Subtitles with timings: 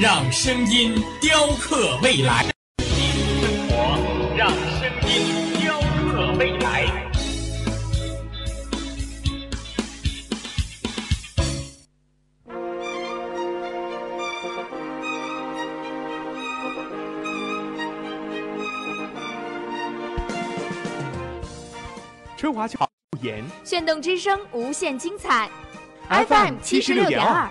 [0.00, 2.46] 让声音雕刻未来。
[2.84, 3.98] 生活，
[4.36, 6.86] 让声音雕刻未来。
[22.36, 22.78] 春华秋
[23.20, 25.50] 言，炫动之声，无限精彩。
[26.08, 27.50] FM 七十六点二。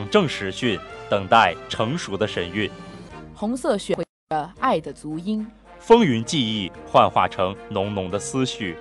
[0.00, 0.80] 党政实训，
[1.10, 2.70] 等待成熟的神韵；
[3.34, 5.46] 红色血绘着爱的足音，
[5.78, 8.74] 风云记忆幻化成浓浓的思绪；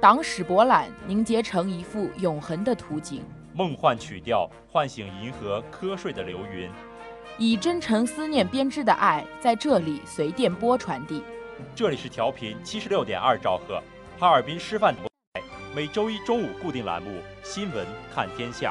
[0.00, 3.18] 党史博览凝结成一幅永恒的图景；
[3.52, 6.70] 梦幻曲调唤醒银河瞌睡的流云；
[7.36, 11.24] 以真诚思念编织的爱，在这里随电波传递。
[11.74, 13.82] 这里是调频七十六点二兆赫，
[14.20, 15.42] 哈尔滨师范台，
[15.74, 17.10] 每周一中午固定栏目
[17.42, 18.70] 《新闻看天下》。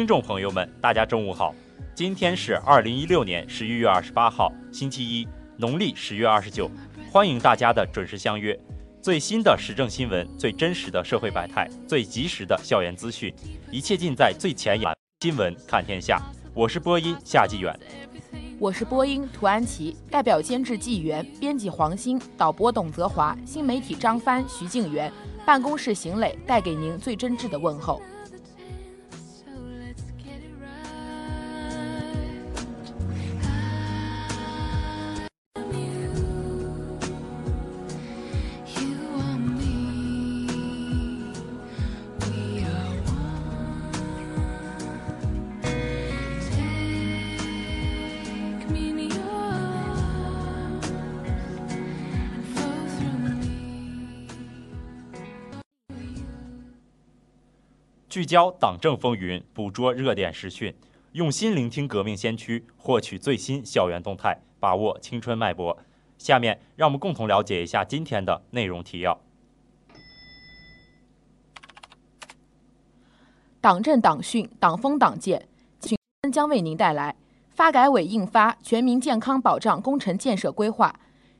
[0.00, 1.54] 听众朋友们，大家中午好，
[1.94, 5.28] 今天是二零一六年十一月二十八号，星期一，
[5.58, 6.70] 农历十月二十九，
[7.12, 8.58] 欢迎大家的准时相约。
[9.02, 13.30] 最新的时政新闻，最真实的社会百态，最及时的校园资讯，
[13.70, 14.90] 一切尽在最前沿。
[15.20, 16.18] 新闻看天下，
[16.54, 17.78] 我是播音夏继远。
[18.58, 25.12] 我是播音涂安琪，代表监制纪元，编辑黄鑫，导播董泽华，新媒体张帆、徐静源，
[25.44, 28.00] 办公室邢磊，带给您最真挚的问候。
[58.10, 60.74] 聚焦党政风云，捕捉热点时讯，
[61.12, 65.78] 用心聆听革命先驱，获取最新校园动态，把握青春脉搏。
[66.18, 69.20] 下面让我们共同了解一下今天的内容提要。
[73.60, 75.46] 党政党训、党风党建，
[75.78, 75.96] 请
[76.32, 77.14] 将为您带来
[77.50, 80.92] 发改委印发《全民健康保障工程建设规划》，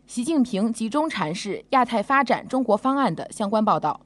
[0.07, 4.01] 习近平集中阐释亚太发展中国方案的相关报道。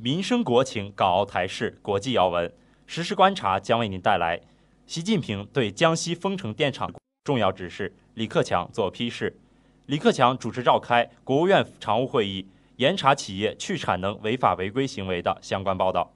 [0.00, 2.52] 民生国情，港澳台事，国际要闻，
[2.86, 4.40] 实时观察将为您带来
[4.86, 6.88] 习近平对江西丰城电厂
[7.24, 9.36] 重要指示，李克强作批示。
[9.86, 12.46] 李克强主持召开国务院常务会议，
[12.76, 16.12] 严查企业去产能违法违规行为的相关报道。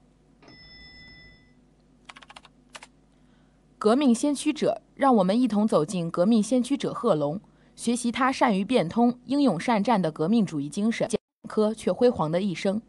[3.79, 7.40] 革命先驱者，让我们一同走进革命先驱者贺龙，
[7.75, 11.11] 学习他善于变通、英勇善战的革命主义精神，
[11.49, 12.81] 科却辉煌的一生。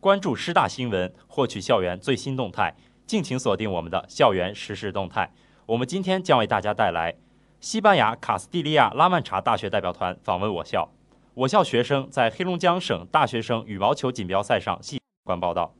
[0.00, 2.74] 关注师大新闻，获取校园最新动态，
[3.06, 5.30] 敬请锁定我们的校园实时动态。
[5.66, 7.16] 我们今天将为大家带来
[7.60, 10.88] 西班牙卡斯蒂利亚拉曼查大学代表团访问我校，
[11.34, 15.74] 我校学生在黑龙江省大学生羽毛球锦标赛上细观报道。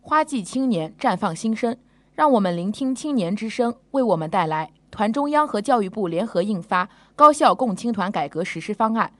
[0.00, 1.76] 花季青年绽放新生，
[2.14, 6.86] 让我们聆听青年之声，为我们带来团中央和教育部联合印发
[7.16, 9.12] 《高校共青团改革实施方案》。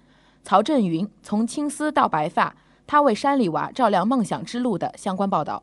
[0.43, 2.55] 曹振云从青丝到白发，
[2.87, 5.63] 他为山里娃照亮梦想之路的相关报道。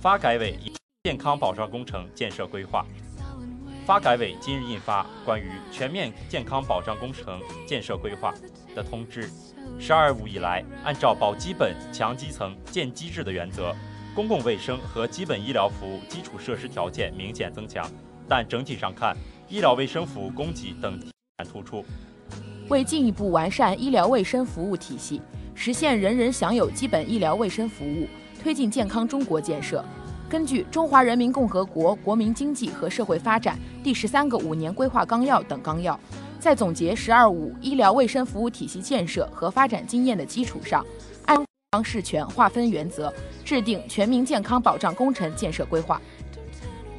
[0.00, 0.56] 发改委
[1.02, 2.86] 健康保障工程建设规划。
[3.84, 8.32] 发改委今日印发关于全面健康保障工程建设规划
[8.76, 9.28] 的通知。
[9.76, 13.74] “十二五”以来，按照保基本、强基层、建机制的原则，
[14.14, 17.84] 公共卫生和基本医疗服务基础设施条件明显增强，
[18.28, 19.16] 但整体上看，
[19.48, 21.00] 医疗卫生服务供给等
[21.50, 21.84] 突出。
[22.68, 25.20] 为进一步完善医疗卫生服务体系，
[25.56, 28.06] 实现人人享有基本医疗卫生服务，
[28.38, 29.84] 推进健康中国建设，
[30.28, 35.98] 根据《中华人民共和国国民经济和社会发展第十三个五年规划纲要》等纲要，
[36.38, 40.86] 在总结“十二五”医疗卫生服务体系建设和发展经验的基础上，
[41.26, 41.36] 按
[41.72, 43.12] 方事权划分原则，
[43.44, 46.00] 制定全民健康保障工程建设规划。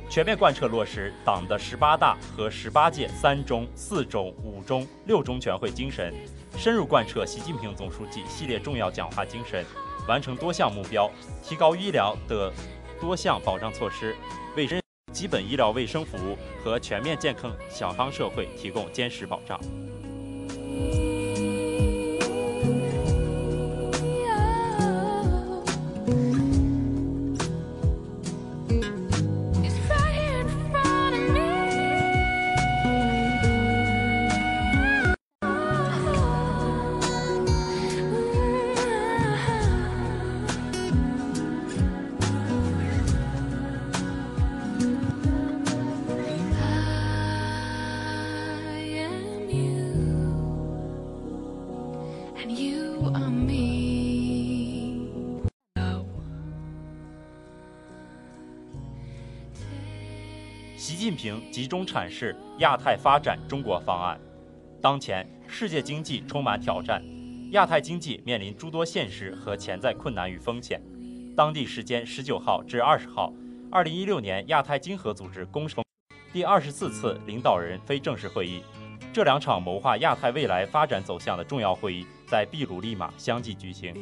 [0.10, 6.12] 全面贯彻落实党的十八大和十八届三中、四中、五中、六中全会精神，
[6.58, 9.64] 深入贯彻习近平总书记系列重要讲话精神，
[10.10, 11.08] 完成多项目标，
[11.44, 12.52] 提高医疗的
[13.00, 14.16] 多项保障措施，
[14.58, 14.82] 为人
[15.14, 19.60] 基本医疗卫生服务和全面健康小康社会提供坚实保障。
[61.60, 64.18] 集中阐释亚太发展中国方案。
[64.82, 67.04] 当前，世界经济充满挑战，
[67.52, 70.82] 亚太经济面临诸多现实和潜在困难与风险。
[71.36, 73.34] 当地时间十九号至二十号，
[73.70, 75.84] 二零一六年亚太经合组织公首
[76.32, 78.62] 第二十四次领导人非正式会议，
[79.12, 83.94] 这两场谋划亚太未来发展走向的重要会议在秘鲁利马相继举行。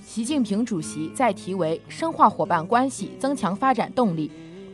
[0.00, 4.30] 习近平主席在题为“深化伙伴关系，增强发展动力，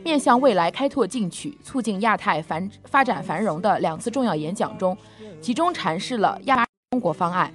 [0.07, 4.97] 面向未来开拓进取、促进亚太繁发展繁荣的两次重要演讲中，
[5.41, 7.53] 集中阐释了亚中国方案。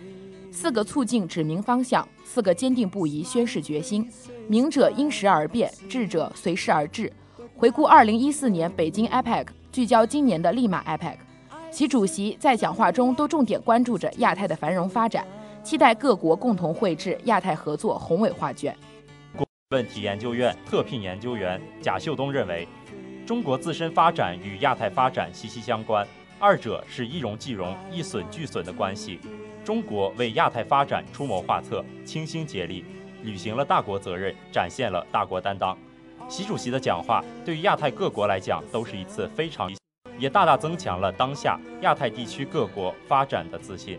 [0.51, 4.07] 四个促进指明方向，四个坚定不移宣示决心。
[4.49, 7.11] 明者因时而变，智者随时而治。
[7.57, 11.17] 回顾二零一四年北京 APEC，聚焦今年的利马 APEC，
[11.71, 15.27] 其主席在讲话中都重点关注着亚太的繁荣发展，
[15.65, 18.77] 期待各国共同绘制亚太合作宏伟画卷。
[19.73, 22.69] 问题研究院特聘研究员贾秀东认为，
[23.27, 26.07] 中国自身发展与亚太发展息息相关，
[26.39, 29.19] 二者是一荣俱荣、一损俱损的关系。
[29.65, 32.85] 中国为亚太发展出谋划策、倾心竭力，
[33.23, 35.75] 履行了大国责任，展现了大国担当。
[36.29, 39.73] 习主席的讲话对于亚太各国来讲都是一次非常，
[40.19, 43.99] 也大大增强了当下亚太地区各国发展的自信。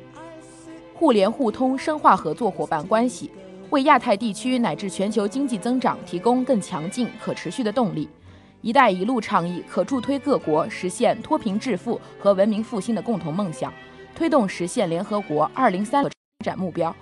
[0.93, 3.31] 互联互通，深化合作伙伴关系，
[3.73, 8.07] 为亚太地区乃至全球经济增长提供更强劲、可持续的动力。
[8.61, 13.73] “一带一路”倡议可助推各国实现脱贫致富和文明复兴的共同梦想。
[14.13, 16.09] 推动实现联合国二零三发
[16.45, 16.95] 展目标，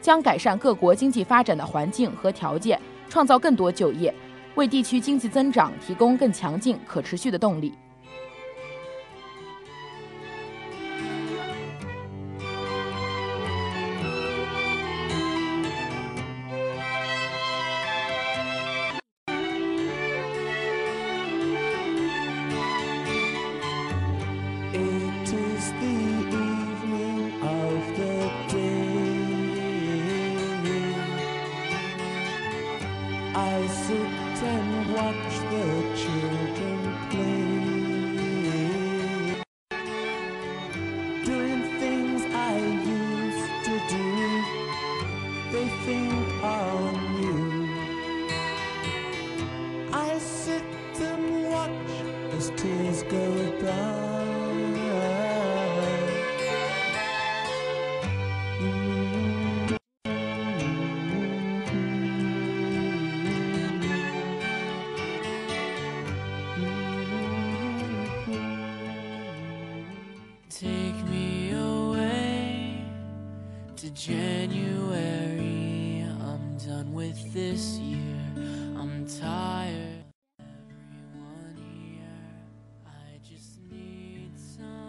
[0.00, 4.12] 将改善各国经济发展的环境和条件，创造更多就业，
[4.56, 7.72] 为地区经济增长提供更强劲、可持续的动力。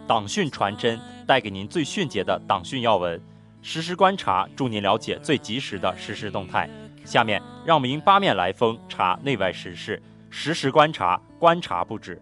[0.08, 3.20] 党讯传真带给您最迅捷的党讯要闻，
[3.60, 6.66] 实时观察助您了解最及时的实时动态。
[7.04, 12.18] 下面让我们迎八面来风查内外时事，实时观察，观察不止。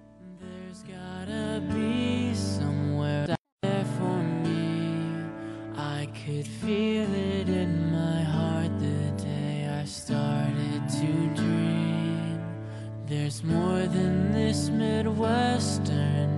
[13.08, 16.35] There's more than this Midwestern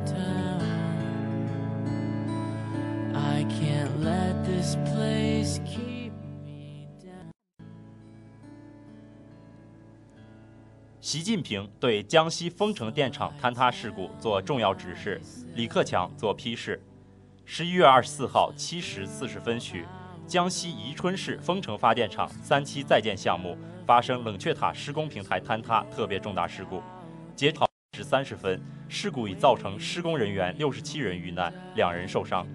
[11.00, 15.20] 习近平对江西丰城电厂坍塌事故作重要指示，
[15.54, 16.80] 李克强作批示。
[17.44, 19.84] 十一月二十四号七时四十分许，
[20.26, 26.82] 江西宜春市丰城发电厂三期在建项目发生冷却塔施工平台坍塌特别重大事故。
[27.34, 27.58] 截至
[27.96, 32.46] 十三时分，事故已造成施工人员六十七人遇难，两人受伤。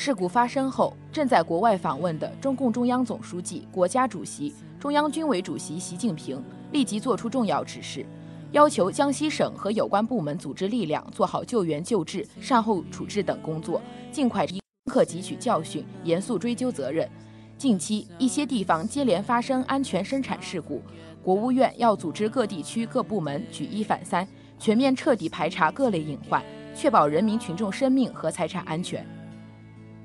[0.00, 6.40] 事故发生后，正在国外访问的中共中央总书记、国家主席、中央军委主席习近平。
[6.70, 8.06] 立即作出重要指示，
[8.52, 17.08] 要求江西省和有关部门组织力量做好救援救治、善后处置等工作，尽快深刻汲取教训，严肃追究责任。
[17.56, 20.80] 近期一些地方接连发生安全生产事故，
[21.24, 24.28] 国务院要组织各地区各部门举一反三，
[24.60, 26.40] 全面彻底排查各类隐患，
[26.72, 29.04] 确保人民群众生命和财产安全。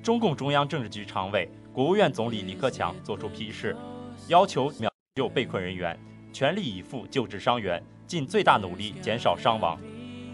[0.04, 3.74] 中共中央政治局常委、国务院总理李克强作出批示，
[4.28, 5.98] 要求秒救被困人员。
[6.34, 9.80] 全力以赴救治伤员，尽最大努力减少伤亡。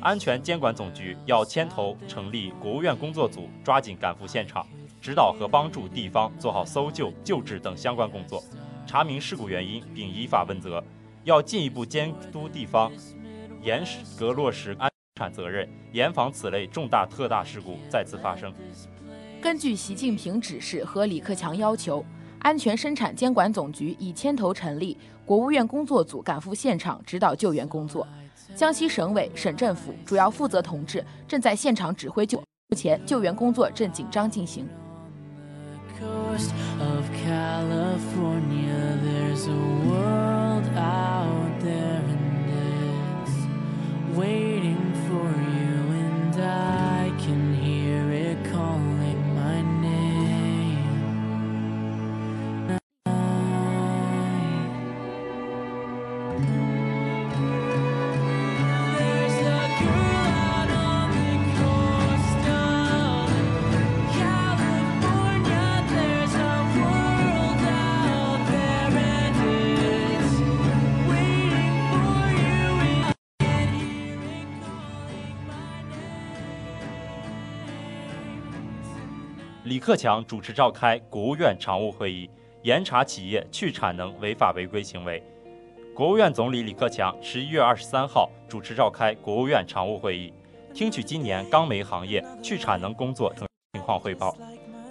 [0.02, 4.66] 安全监管总局要牵头成立国务院工作组，抓紧赶赴现场，
[5.00, 8.42] 指导和帮助地方做好搜救、救治等相关工作，
[8.88, 10.84] 查明事故原因并依法问责。
[11.26, 12.92] 要进一步监督地方，
[13.62, 13.84] 严
[14.18, 18.52] 格落实安全责任，严防此类重大特大事故再次发生。
[19.42, 22.06] 根据习近平指示和李克强要求。
[22.40, 28.08] 安全生产监管总局已牵头成立国务院工作组，赶赴现场指导救援工作。
[28.56, 32.42] 江西省委、省政府主要负责同志正在现场指挥救。
[32.70, 34.68] 目前救援工作正紧张进行。
[44.16, 46.99] waiting for you, and I
[79.80, 82.30] 李克强主持召开国务院常务会议，
[82.64, 85.24] 严查企业去产能违法违规行为。
[85.96, 90.34] 国务院总理李克强十一月二十三号主持召开国务院常务会议，
[90.74, 94.36] 听取今年钢煤行业去产能工作等情况汇报，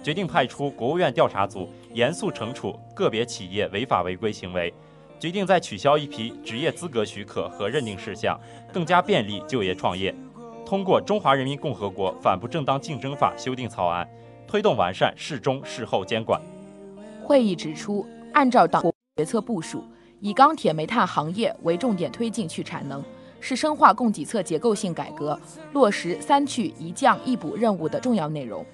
[0.01, 4.73] 决定派出国务院调查组严肃惩处个别企业违法违规行为，
[5.19, 8.35] 决定再取消一批职业资格许可和认定事项，
[8.73, 10.11] 更加便利就业创业。
[10.65, 14.07] 通过《中华人民共和国反不正当竞争法》修订草案，
[14.49, 16.41] 推动完善事中事后监管。
[17.23, 18.03] 会议指出，
[18.33, 18.83] 按照党
[19.15, 19.83] 决策部署，
[20.19, 23.03] 以钢铁、煤炭行业为重点推进去产能，
[23.39, 25.39] 是深化供给侧结构性改革、
[25.73, 28.65] 落实“三去一降一补”任务的重要内容。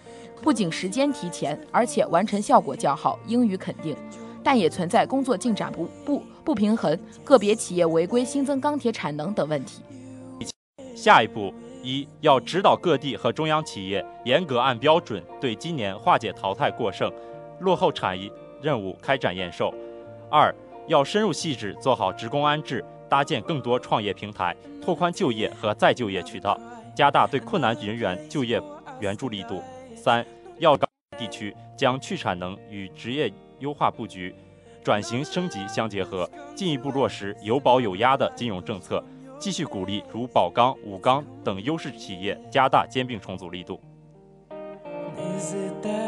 [0.42, 3.94] 不仅时间提前，而且完成效果较好，应予肯定。
[4.42, 9.82] 但也存在工作进展不不不平衡、个别企业违规新增钢铁产能等问题。
[10.96, 11.54] 下一步，
[11.86, 17.12] 一要指导各地和中央企业严格按标准对今年化解淘汰过剩、
[17.60, 18.30] 落后产业
[18.62, 19.72] 任务开展验收；
[20.30, 20.54] 二
[20.88, 26.60] 要深入细致做好职工安置，搭建更多创业平台，拓宽就业和再就业渠道，
[26.96, 28.60] 加大对困难人员就业
[29.00, 29.62] 援助力度；
[29.96, 30.26] 三
[30.58, 30.76] 要
[31.18, 34.36] 地区将去产能与职业优化布局、
[34.84, 39.04] 转型升级相结合，进一步落实有保有压的金融政策。
[39.46, 43.80] 继续鼓励如宝钢、武钢等优势企业加大兼并重组力度。
[45.38, 46.06] Is it that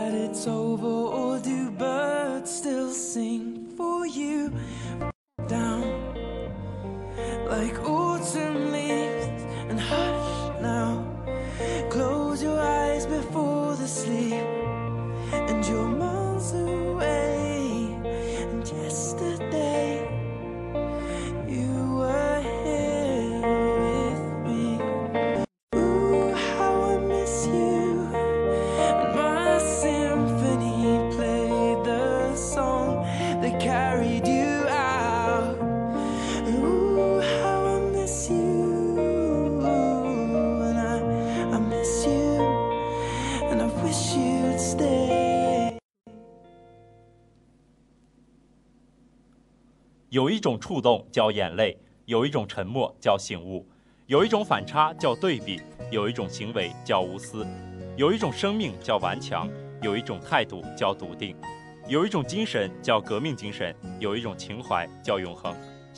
[50.37, 53.67] 一种触动叫眼泪，有一种沉默叫醒悟，
[54.05, 55.59] 有一种反差叫对比，
[55.91, 57.43] 有一种行为叫无私，
[57.97, 59.49] 有一种生命叫顽强，
[59.81, 61.35] 有一种态度叫笃定，
[61.87, 65.51] 有一种精神叫革命精神，有一种情怀叫永恒。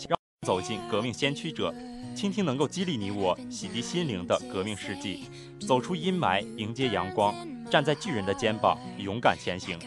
[0.08, 1.76] 让走进革命先驱者，
[2.16, 5.26] 倾听能够激励你我、洗涤心灵的革命事迹，
[5.60, 7.36] 走出阴霾，迎接阳光，
[7.70, 9.78] 站在巨人的肩膀，勇敢前行。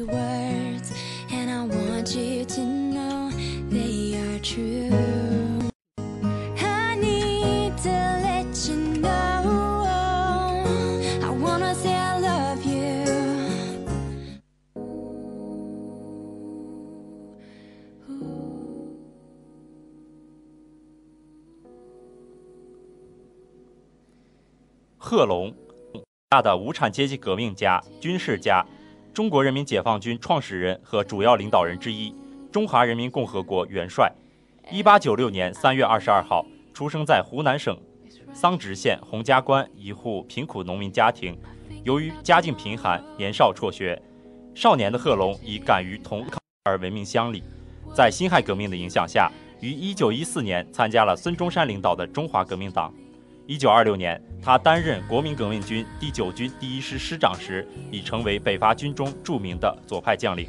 [0.00, 0.92] The words
[1.30, 3.30] and I want you to know
[3.68, 5.68] they are true.
[6.58, 7.90] I need to
[8.22, 10.64] let you know.
[11.22, 13.04] I wanna say I love you.
[24.96, 25.54] 贺龙，
[26.30, 28.64] 大的无产阶级革命家、军事家，
[29.12, 32.14] 中国人民解放军创始人和主要领导人之一，
[32.52, 34.10] 中华人民共和国元帅。
[34.70, 37.76] 一八九六年三月二十二号出生在湖南省
[38.32, 41.36] 桑植县洪家关一户贫苦农民家庭。
[41.82, 44.00] 由于家境贫寒，年少辍学，
[44.54, 47.42] 少年的贺龙以敢于同抗而闻名乡里。
[47.92, 49.28] 在辛亥革命的影响下，
[49.60, 52.94] 于一九一四年参加了孙中山领导的中华革命党。
[53.50, 60.48] 一九二六年，他担任国民革命军第九军第一师师长时，已成为北伐军中著名的左派将领。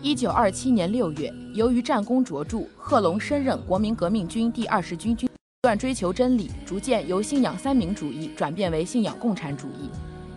[0.00, 9.90] 一九二七年六月，由于战功卓著，贺龙升任国民革命军第二十军军，不断追求真理，逐渐由信仰三民主义转变为信仰共产主义。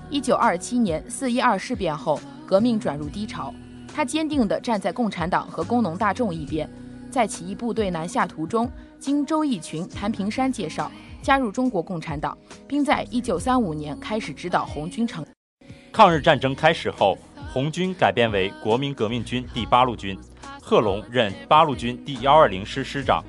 [0.09, 3.53] 一九二七年四一二事变后，革命转入低潮，
[3.93, 6.67] 他坚定地站在共产党和工农大众一边。
[7.11, 10.91] 在起义部队南下途中，经周逸群、谭平山介绍，
[11.27, 12.37] 加入中国共产党，
[12.69, 15.25] 并在一九三五年开始指导红军成。
[15.91, 17.17] 抗日战争开始后，
[17.51, 20.17] 红军改编为国民革命军第八路军，
[20.61, 23.21] 贺龙任八路军第幺二零师师长。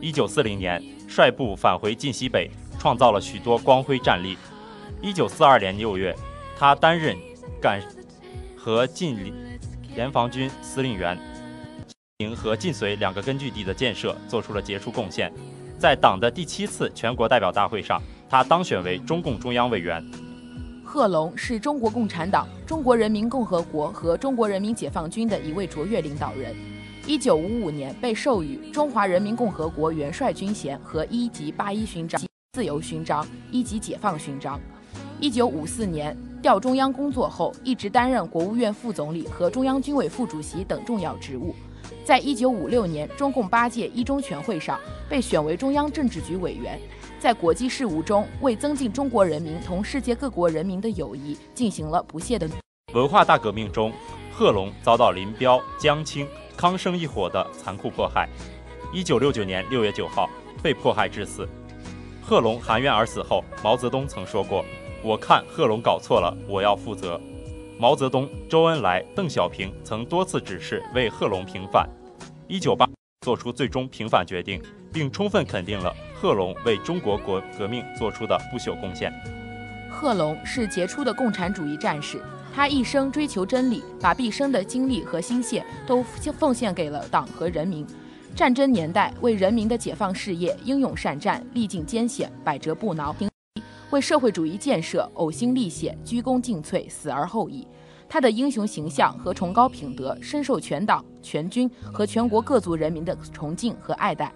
[0.00, 4.38] 一九四零年，率部返回晋西北，创造了许多光辉战例。
[5.02, 6.16] 一九四二年六月，
[6.58, 7.14] 他担任
[7.60, 7.82] 赣
[8.56, 9.30] 和晋
[9.94, 11.20] 联防军司令员，
[12.16, 15.30] 营和晋绥两个根据地的建设做出了杰出贡献。
[15.82, 20.00] 在党的第七次全国代表大会上，他当选为中共中央委员。
[20.84, 26.54] 贺龙是中国共产党、中国人民共和国和中国人民解放军的一位卓越领导人。
[27.04, 34.60] 一九五五年被授予中华人民共和国元帅军衔和一级八一勋章、自由勋章、一级解放勋章。
[35.18, 41.52] 一九五四年调中央工作后，一直担任国务院副总理和中央军委副主席等重要职务。
[42.12, 46.78] 在一九五六年中共八届一中全会上被选为中央政治局委员。
[47.18, 52.46] 在国际事务中，为增进中国人民同世界各国人民的友谊，进行了不懈的
[52.92, 53.90] 文化大革命中，
[54.30, 58.28] 贺龙遭到林彪、江青、康生一伙的残酷迫害。
[58.92, 60.28] 一九六九年六月九号
[60.62, 61.48] 被迫害致死。
[62.20, 64.62] 贺龙含冤而死后，毛泽东曾说过
[65.02, 67.18] ：“我看贺龙搞错了，我要负责。”
[67.80, 71.88] 毛泽东、周恩来、邓小平曾多次指示为贺龙平反。
[72.48, 72.88] 一九八
[73.20, 74.60] 做出最终平反决定，
[74.92, 79.12] 并充分肯定了贺龙为中国国革命做出的不朽贡献。
[79.90, 82.20] 贺龙是杰出的共产主义战士，
[82.54, 87.86] 他一生追求真理，把毕生的精力和心血都奉献给了党和人民。
[88.34, 93.14] 战争年代，为人民的解放事业英勇善战，历尽艰险，百折不挠，
[93.90, 97.68] 为社会主义建设呕心沥血，鞠躬尽瘁，死而后已。
[98.12, 104.30] 他的英雄形象和崇高品德深受全党、全军和全国各族人民的崇敬和爱戴。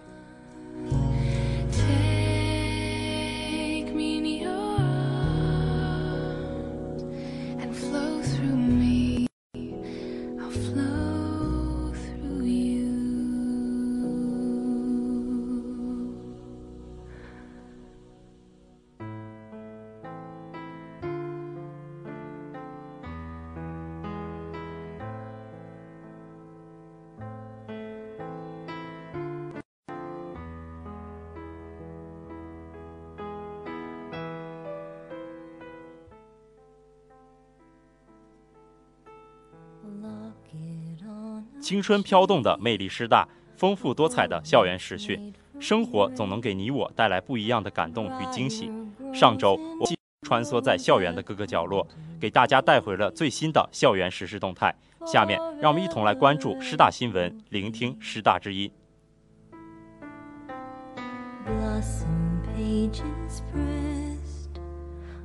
[41.66, 43.26] 青春飘动的魅力师大，
[43.56, 48.70] 丰富多彩的校园实训，生活总能给你我带来不一样的感动与惊喜。
[49.12, 49.88] 上周我
[50.24, 51.84] 穿梭在校园的各个角落，
[52.20, 54.72] 给大家带回了最新的校园实时动态。
[55.04, 58.70] 下面让我们一同来关注师大新闻，聆听师大之音。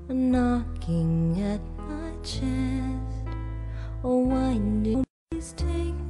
[0.10, 3.30] knocking at my chest.
[4.04, 6.01] Oh, winding, mistake.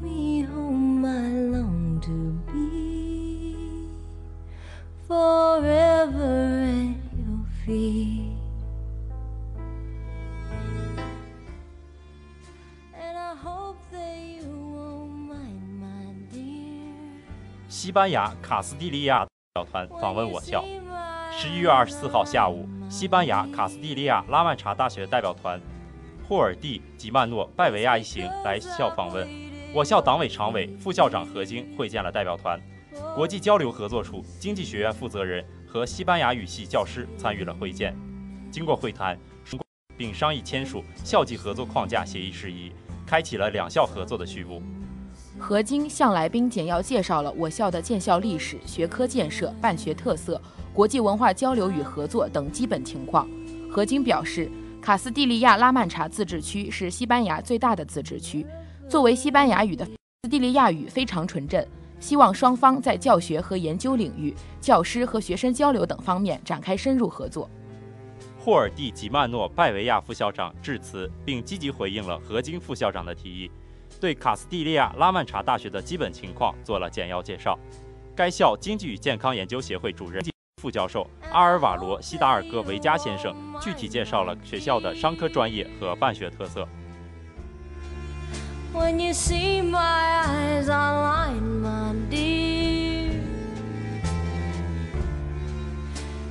[5.11, 8.31] Forever at your feet.
[12.95, 16.93] And I hope that you won't mind, my dear.
[17.67, 20.63] 西班牙卡斯蒂利亚代表团访问我校。
[21.33, 25.59] 十一月二十四号下午，西班牙卡斯蒂利亚拉曼查大学代表团
[26.25, 29.27] 霍尔蒂吉曼诺拜维亚一行来校访问。
[29.73, 32.57] 我校党委常委、副校长何晶会见了代表团，
[33.15, 37.95] 国际交流合作处经济学院负责人和西班牙语系教师参与了会见。
[38.51, 39.17] 经过会谈，
[39.95, 42.71] 并商议签署校际合作框架协议事宜，
[43.05, 44.61] 开启了两校合作的序幕。
[45.39, 50.41] 何晶向来宾简要介绍了我校的建校历史、学科建设、办学特色、
[50.73, 53.27] 国际文化交流与合作等基本情况。
[53.69, 54.51] 何晶表示，
[54.81, 58.45] 卡斯蒂利亚拉曼查自治区是西班牙最大的自治区，
[58.89, 61.65] 作为西班牙语的斯蒂利亚语非常纯正，
[62.01, 67.49] 希望双方在教学和研究领域、教师和学生交流等方面展开深入合作。
[68.37, 73.51] 霍尔蒂吉曼诺拜维亚副校长致辞，并积极回应了何金副校长的提议，
[73.99, 77.57] 对卡斯蒂利亚拉曼查大学的基本情况做了简要介绍。
[78.15, 80.23] 该校经济与健康研究协会主任、
[80.59, 86.67] 副教授阿尔瓦罗·西达尔戈维加先生具体介绍了学校的商科专业和办学特色。
[88.73, 93.21] When you see my eyes online, my dear,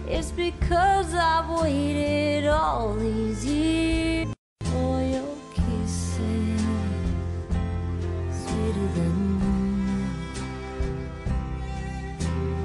[0.08, 4.28] it's because I've waited all these years
[4.64, 6.62] for your kisses,
[8.32, 9.38] sweeter than
[9.90, 10.38] milk,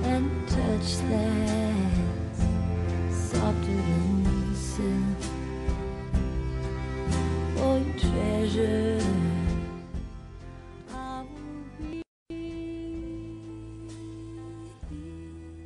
[0.06, 2.40] and touch that's
[3.30, 5.20] softer than silk.
[7.58, 9.05] Your treasure.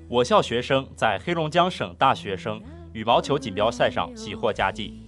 [0.10, 2.60] 我校学生在黑龙江省大学生
[2.94, 5.08] 羽毛球锦标赛上喜获佳绩。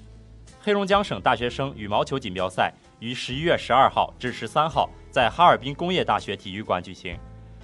[0.62, 7.18] 黑龙江省大学生羽毛球锦标赛于十一月十二号至十三号在哈尔滨工业大学体育馆举行，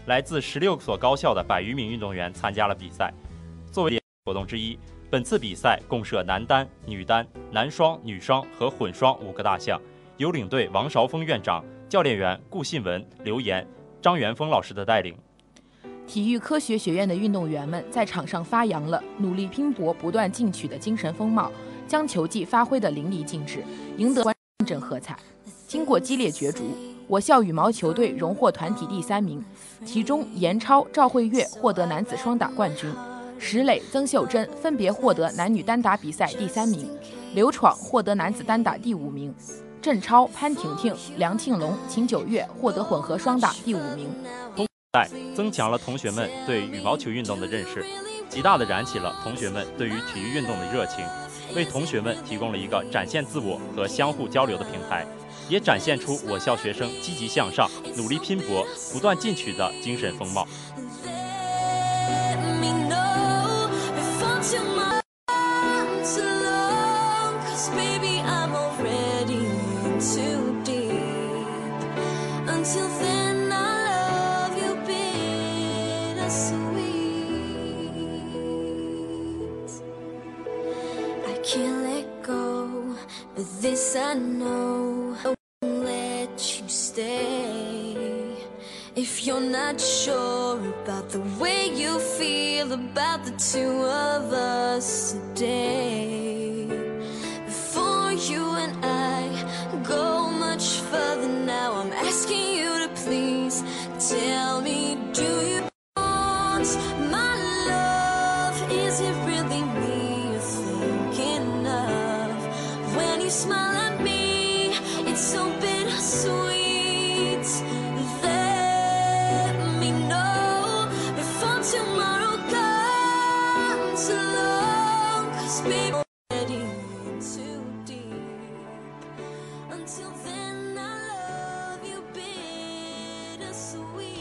[0.07, 3.13] 来自十六所高校的百余名运动员参加了比赛。
[3.71, 4.79] 作为活动之一，
[5.11, 9.79] 本次比赛共设男单、女单、男双、女双和混双五个大项，
[10.17, 13.63] 由领队王韶峰院长、教练员顾信文、刘岩、
[14.01, 15.15] 张元峰老师的带领。
[16.07, 21.51] 体育科学学院的运动员们在场上发扬了努力拼搏、不断进取的精神风貌，
[21.85, 23.61] 将球技发挥得淋漓尽致，
[23.97, 24.33] 赢得观
[24.65, 25.19] 众喝彩。
[25.67, 26.63] 经过激烈角逐，
[27.07, 29.43] 我校羽毛球队荣获团体第三名，
[29.85, 32.89] 其中严超、赵慧月获得男子双打冠军，
[33.37, 36.89] 石磊、曾秀珍分别获得男女单打比赛第三名，
[37.33, 39.35] 刘闯获得男子单打第五名，
[39.81, 44.07] 郑超、潘婷婷、梁庆龙、秦九月获得混合双打第五名。
[45.35, 47.83] 增强了同学们对羽毛球运动的认识，
[48.29, 51.05] 极大地燃起了同学们对于体育运动的热情，
[51.55, 55.05] 为同学们提供了一个展现自我和相互交流的平台，
[55.49, 60.47] 也展现出我校学生积极向上、努力拼搏、不断进取的精神风貌。
[91.17, 95.86] The way you feel about the two of us today,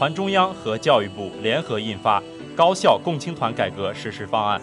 [0.07, 2.21] 团中央和教育部联合印发
[2.55, 4.57] 《高校共青团改革实施方案》。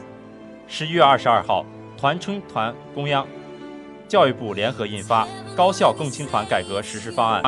[0.66, 1.66] 十一月二十二号，
[1.98, 3.26] 团青团中央、
[4.08, 7.42] 教育部联合印发《高校共青团改革实施方案》，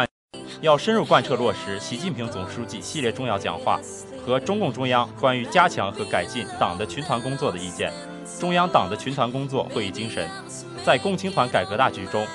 [0.60, 3.80] 要深入贯彻落实习近平总书记系列重要讲话
[4.26, 7.90] 和中共中央关于加强和改进党的群团工作的意见，
[8.38, 10.28] 中央党的群团工作会议精神，
[10.84, 12.26] 在共青团改革大局中。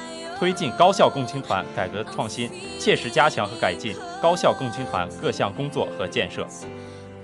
[0.41, 2.49] 推进高校共青团改革创新，
[2.79, 6.47] 切实加强和改进高校共青团各项工作和建设。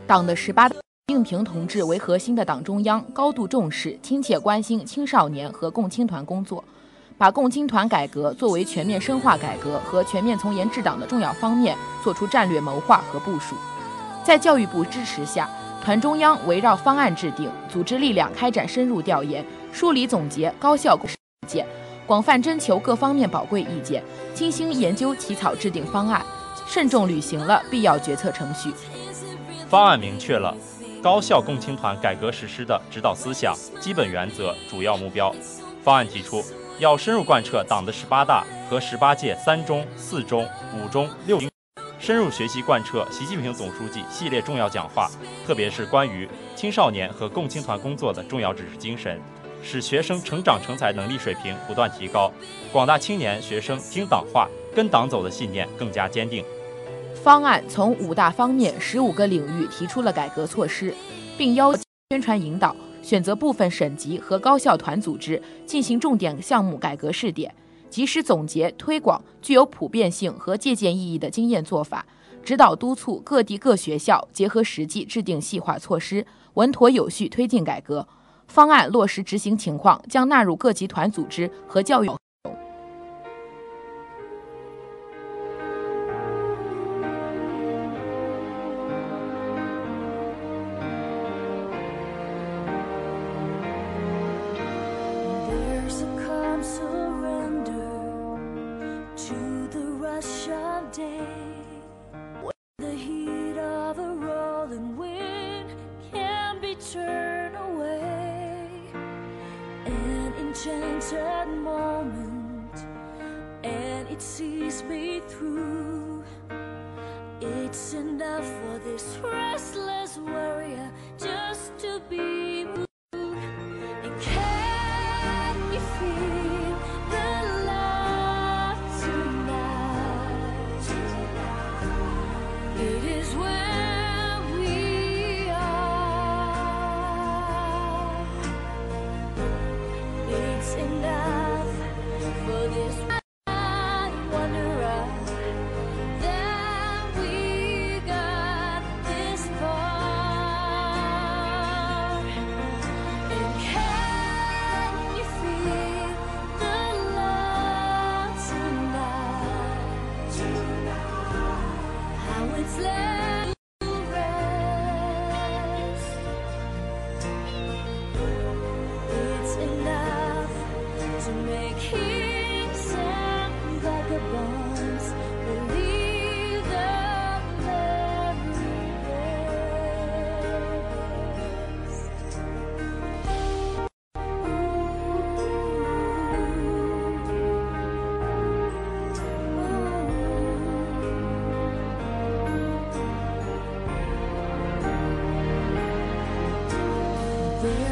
[0.05, 6.63] 党的十八大，习近平同志为核心的党中央高度重视、亲切关心青少年和共青团工作，
[7.17, 13.55] 把共青团改革作为全面深化改革和全面从严治党的重要方面，作出战略谋划和部署。
[14.23, 15.49] 在教育部支持下，
[15.83, 21.65] 团中央围绕方案制定，组织力量开展深入调研，梳理总结高校共识意见。
[22.07, 24.01] 广泛征求各方面宝贵意见，
[24.33, 26.25] 精心研究起草制定方案，
[26.65, 28.73] 慎重履行了必要决策程序。
[29.67, 30.55] 方案明确了
[31.03, 35.35] 高校共青团改革实施的指导思想、基本原则、主要目标。
[35.83, 36.41] 方案提出，
[36.79, 41.49] 要深入贯彻党的十八大和十八届三中、四中、五中、六中，
[41.99, 45.11] 深入学习贯彻习近平总书记系列重要讲话，
[45.45, 49.19] 特别是关于青少年和共青团工作的重要指示精神。
[49.61, 52.31] 使学生成长成才能力水平不断提高，
[52.71, 56.43] 广大青年学生听党话、跟党走的信念更加坚定。
[57.15, 60.93] 方案从五大方面、十五个领域提出了改革措施，
[61.37, 67.53] 并要求宣传引导，选择部分省级和高校团组织进行重点项目改革试点，
[67.89, 72.05] 及时总结推广具有普遍性和借鉴意义的经验做法，
[72.43, 78.07] 指导督促各地各学校结合实际制定细化措施，稳妥有序推进改革。
[78.47, 82.09] 方案落实执行情况将纳入各集团组织和教育。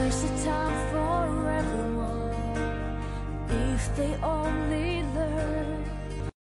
[0.05, 3.09] There's a time for everyone
[3.49, 5.83] if they only learn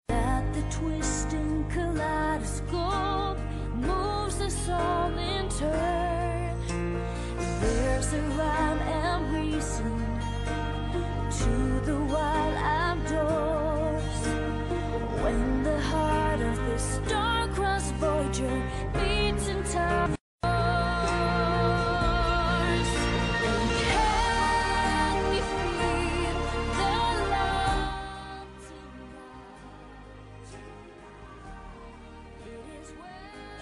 [0.09, 3.39] that the twisting kaleidoscope
[3.73, 7.01] moves us all in turn.
[7.59, 10.05] There's a rhyme and reason
[11.39, 14.21] to the wild outdoors
[15.23, 18.61] when the heart of this star-crossed Voyager
[18.93, 20.16] beats in time.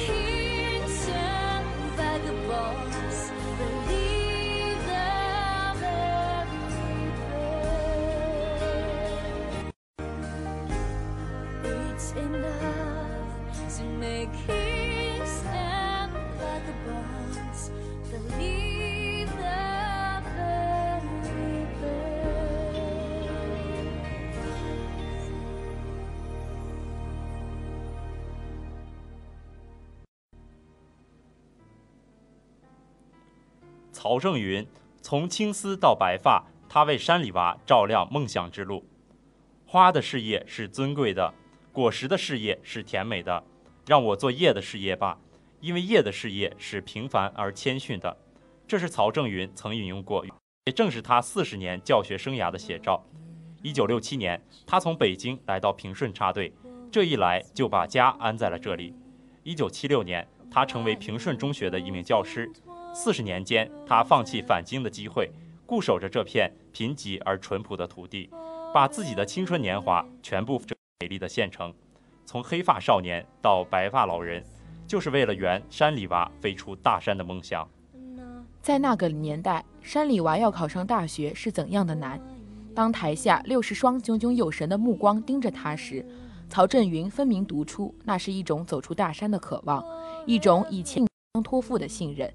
[0.00, 0.29] here.
[34.02, 34.66] 曹正云
[35.02, 38.82] 从青丝到白发，他为山里娃照亮梦想之路。
[39.66, 41.34] 花的事业是尊贵的，
[41.70, 43.44] 果实的事业是甜美的。
[43.86, 45.18] 让我做叶的事业吧，
[45.60, 48.16] 因为叶的事业是平凡而谦逊的。
[48.66, 50.24] 这是曹正云曾引用过，
[50.64, 53.04] 也正是他四十年教学生涯的写照。
[53.62, 56.50] 一九六七年，他从北京来到平顺插队，
[56.90, 58.94] 这一来就把家安在了这里。
[59.42, 62.50] 一九七六年，他成为平顺中学的一名教师。
[62.92, 65.30] 四十年间，他放弃返京的机会，
[65.64, 68.28] 固守着这片贫瘠而淳朴的土地，
[68.74, 71.72] 把自己的青春年华全部这美丽的县城，
[72.26, 74.44] 从黑发少年到白发老人，
[74.86, 77.66] 就是为了圆山里娃飞出大山的梦想。
[78.60, 82.20] 在那个年代，山里娃要考上大学是怎样的难？
[82.74, 86.04] 当台下六十双炯炯有神的目光盯着他时，
[86.48, 89.82] 曹振云分明读出，那是一种走出大山的渴望，
[90.26, 91.06] 一种以前
[91.42, 92.30] 托付的信任。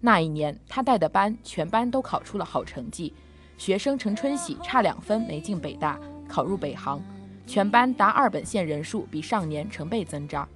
[0.00, 3.12] 那一年，他带的班全班都考出了好成绩，
[3.58, 7.00] 学生陈春喜差两分没进北大，考入北航，
[7.46, 10.48] 全班达二本线人数比上年成倍增长。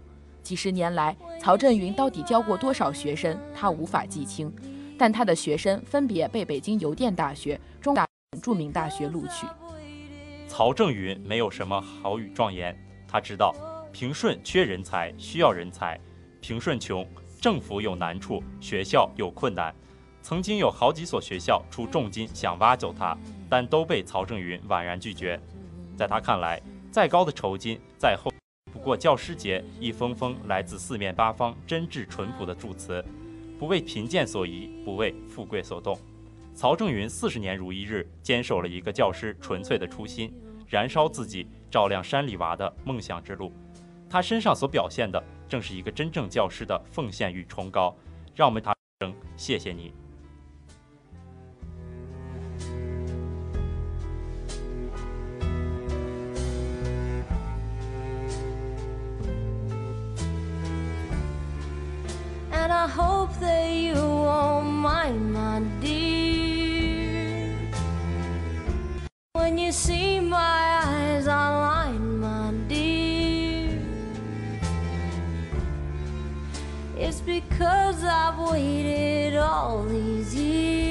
[0.42, 4.50] 几十年来，曹振云到底教过多少学生，他无法记清，
[4.98, 8.06] 但他的学生分别被北京邮电大学、中大
[8.42, 9.46] 著名大学录取。
[10.48, 12.74] 曹正云没有什么豪语壮言，
[13.06, 13.54] 他知道
[13.92, 16.00] 平顺缺人才，需要人才。
[16.40, 17.06] 平顺穷，
[17.44, 19.70] 政府有难处，学校有困难。
[20.22, 23.14] 曾经有好几所学校出重金想挖走他，
[23.50, 25.38] 但都被曹正云婉然拒绝。
[25.94, 26.58] 在他看来，
[26.90, 28.32] 再高的酬金，再厚，
[28.72, 33.04] 不过教师节一封封来自四面八方真挚淳朴的祝词，
[33.58, 35.98] 不为贫贱所移，不为富贵所动。
[36.54, 40.32] 曹正云四十年如一日，坚守了一个教师纯粹的初心，
[40.66, 43.52] 燃烧自己，照亮山里娃的梦想之路。
[44.08, 45.22] 他身上所表现的，
[45.54, 47.94] 正是一个真正教师的奉献与崇高。
[48.34, 49.92] 让我们他声谢谢你。
[62.50, 67.54] And I hope that you won't mind, my dear.
[69.34, 70.73] When you see my
[77.24, 80.83] because I've waited all these years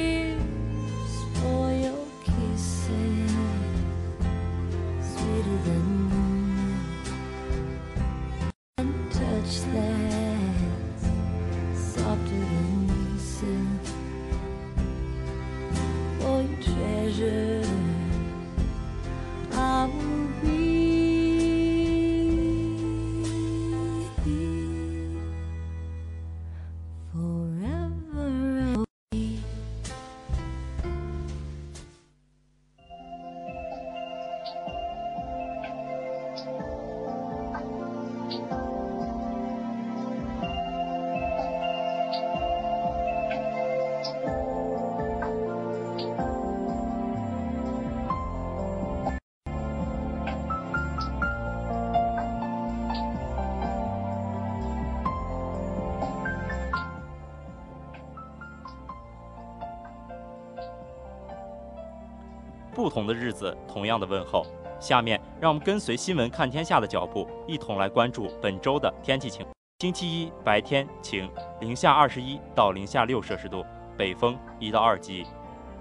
[62.94, 64.46] 同的日子，同样的问候。”
[64.80, 69.46] 下面，让我们跟随新闻看天下的脚步，一同来关注本周的天气情。
[69.80, 71.30] 星期一白天晴，
[71.62, 73.66] 零下二十一到零下六摄氏度，
[73.98, 75.26] 北风一到二级。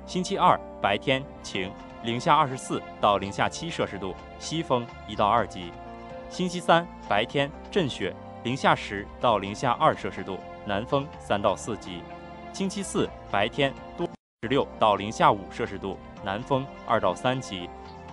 [0.07, 1.71] 星期二白天晴，
[2.05, 5.71] 零下二十四到零下七摄氏度，西风一到二级。
[6.31, 12.03] 星期三白天阵雪，零下十到零下二摄氏度，南风三到四级。
[12.53, 14.07] 星期四白天多
[14.43, 17.69] 十六到零下五摄氏度，南风二到三级。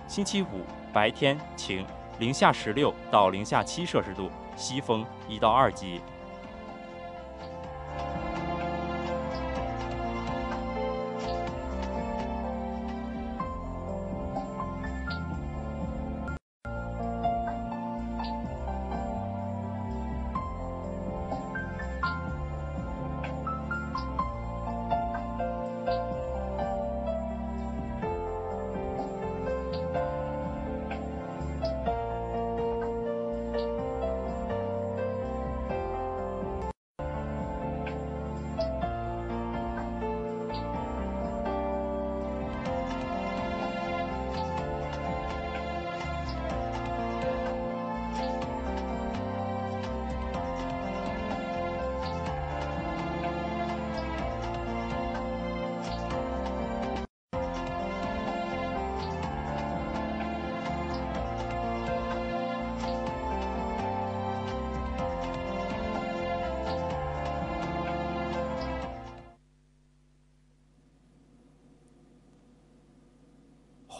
[0.08, 1.86] 星期五白天晴，
[2.18, 6.00] 零下十六到零下七摄氏度，西风一到二级。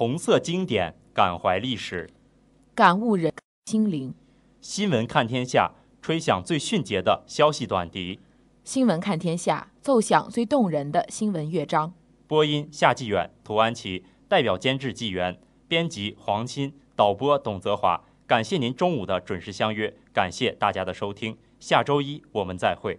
[0.01, 2.09] 红色经典，感怀历史。
[2.75, 3.31] 感悟人
[3.67, 4.15] 心灵。
[4.63, 8.19] 新闻看天下，吹响最迅捷的消息短笛。
[8.65, 11.93] 新闻看天下，奏响最动人的新闻乐章。
[12.27, 15.39] 播音夏纪远、涂安琪，代表监制纪元，
[15.69, 18.03] 编辑黄鑫，导播董泽华。
[18.27, 21.37] 感谢您中午的准时相约，感谢大家的收听。
[21.59, 22.99] 下周一我们再会。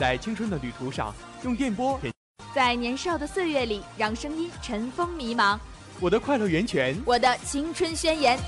[0.00, 2.00] 在青春的旅途上，用电波
[2.54, 5.58] 在年少的岁月里，让声音尘封迷茫。
[6.00, 6.96] 我的快乐源泉。
[7.04, 8.38] 我的青春宣言。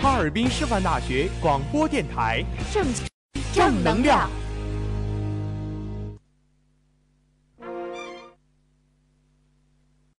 [0.00, 2.86] 哈尔滨师范大学广播电台，正
[3.52, 4.30] 正能量。